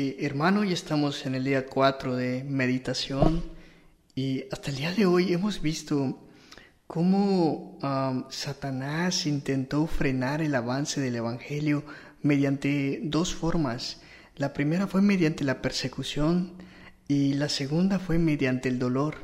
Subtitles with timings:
[0.00, 3.42] Hermano, ya estamos en el día 4 de meditación
[4.14, 6.30] y hasta el día de hoy hemos visto
[6.86, 7.80] cómo
[8.30, 11.82] Satanás intentó frenar el avance del Evangelio
[12.22, 14.00] mediante dos formas.
[14.36, 16.52] La primera fue mediante la persecución
[17.08, 19.16] y la segunda fue mediante el dolor.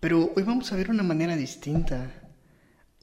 [0.00, 2.23] Pero hoy vamos a ver una manera distinta.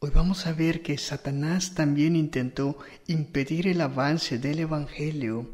[0.04, 5.48] Hoy vamos a ver que Satanás también intentó impedir el avance del Evangelio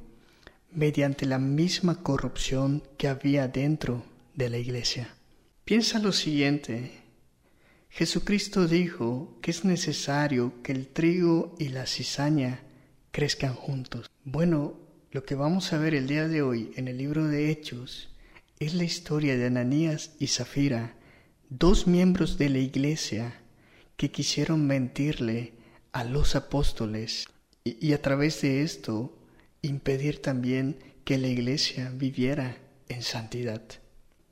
[0.72, 4.06] mediante la misma corrupción que había dentro
[4.36, 5.14] de la iglesia.
[5.66, 6.94] Piensa lo siguiente.
[7.90, 12.62] Jesucristo dijo que es necesario que el trigo y la cizaña
[13.12, 14.10] crezcan juntos.
[14.24, 14.80] Bueno,
[15.12, 18.16] lo que vamos a ver el día de hoy en el libro de Hechos
[18.62, 20.96] es la historia de Ananías y Zafira,
[21.50, 23.42] dos miembros de la iglesia
[23.98, 25.54] que quisieron mentirle
[25.92, 27.28] a los apóstoles
[27.64, 29.18] y, a través de esto
[29.62, 32.58] impedir también que la iglesia viviera
[32.88, 33.62] en santidad.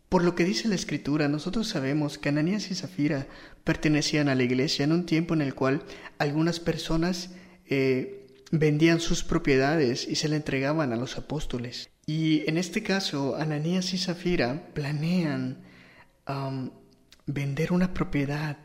[0.07, 3.27] Por lo que dice la escritura, nosotros sabemos que Ananías y Zafira
[3.63, 5.83] pertenecían a la iglesia en un tiempo en el cual
[6.19, 7.31] algunas personas
[7.65, 11.89] eh, vendían sus propiedades y se le entregaban a los apóstoles.
[12.05, 15.63] Y en este caso, Ananías y Zafira planean
[17.25, 18.57] vender una propiedad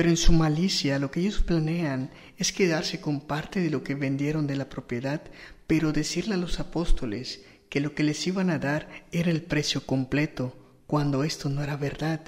[0.00, 3.94] pero en su malicia lo que ellos planean es quedarse con parte de lo que
[3.94, 5.20] vendieron de la propiedad,
[5.66, 9.84] pero decirle a los apóstoles que lo que les iban a dar era el precio
[9.84, 10.56] completo,
[10.86, 12.22] cuando esto no era verdad.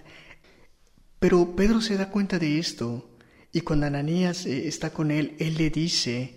[1.19, 3.09] Pero Pedro se da cuenta de esto,
[3.53, 6.37] y cuando Ananías eh, está con él, él le dice,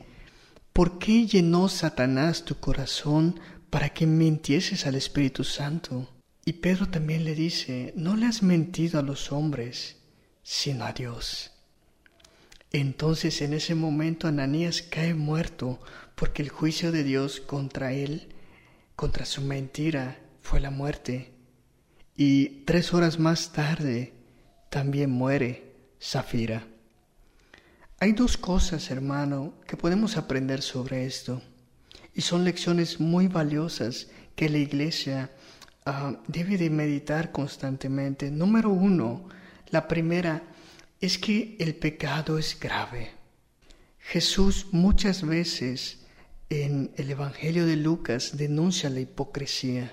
[0.72, 6.10] ¿por qué llenó Satanás tu corazón para que mintieses al Espíritu Santo?
[6.46, 9.98] Y Pedro también le dice, no le has mentido a los hombres,
[10.46, 11.52] sino a Dios.
[12.72, 15.82] Entonces en ese momento Ananías cae muerto
[16.14, 18.30] porque el juicio de Dios contra él,
[18.96, 21.34] contra su mentira, fue la muerte.
[22.16, 24.14] Y tres horas más tarde
[24.70, 26.68] también muere Zafira.
[28.00, 31.42] Hay dos cosas, hermano, que podemos aprender sobre esto.
[32.14, 35.32] Y son lecciones muy valiosas que la iglesia
[35.88, 38.30] ah, debe de meditar constantemente.
[38.30, 39.28] Número uno,
[39.76, 40.42] la primera
[41.02, 43.12] es que el pecado es grave.
[44.00, 45.98] Jesús muchas veces
[46.50, 49.92] en el Evangelio de Lucas denuncia la hipocresía.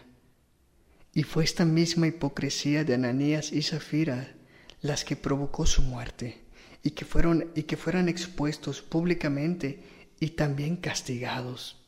[1.13, 4.37] Y fue esta misma hipocresía de Ananías y Zafira
[4.83, 6.45] las que provocó su muerte
[6.85, 9.83] y que fueron y que fueran expuestos públicamente
[10.21, 11.85] y también castigados.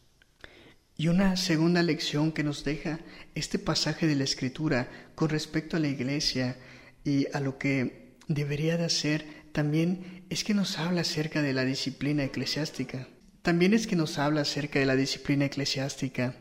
[0.96, 2.98] Y una segunda lección que nos deja
[3.36, 6.56] este pasaje de la Escritura con respecto a la iglesia
[7.04, 11.64] y a lo que debería de hacer también es que nos habla acerca de la
[11.64, 13.08] disciplina eclesiástica.
[13.42, 16.34] También es que nos habla acerca de la disciplina eclesiástica.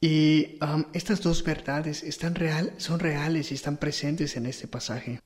[0.00, 0.58] Y
[0.92, 5.20] estas dos verdades están real, son reales y están presentes en este pasaje.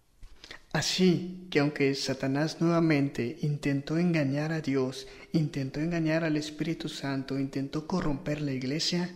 [0.73, 7.89] Así que aunque Satanás nuevamente intentó engañar a Dios, intentó engañar al Espíritu Santo, intentó
[7.89, 9.11] corromper la iglesia,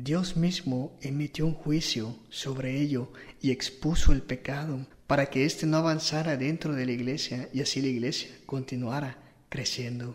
[0.00, 5.78] Dios mismo emitió un juicio sobre ello y expuso el pecado para que éste no
[5.78, 10.14] avanzara dentro de la iglesia y así la iglesia continuara creciendo.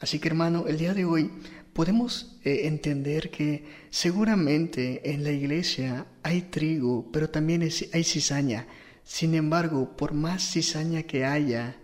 [0.00, 1.30] Así que hermano, el día de hoy
[1.74, 8.66] podemos eh, entender que seguramente en la iglesia hay trigo, pero también hay cizaña.
[9.04, 11.76] Sin embargo, por más cizaña que haya,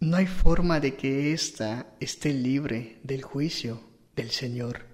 [0.00, 3.82] no hay forma de que ésta esté libre del juicio
[4.16, 4.91] del Señor.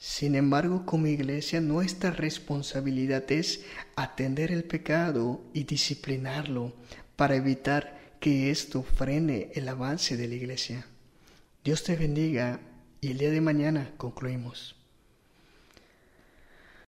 [0.00, 3.60] Sin embargo, como iglesia, nuestra responsabilidad es
[3.96, 6.72] atender el pecado y disciplinarlo
[7.16, 10.86] para evitar que esto frene el avance de la iglesia.
[11.62, 12.60] Dios te bendiga
[13.02, 14.79] y el día de mañana concluimos.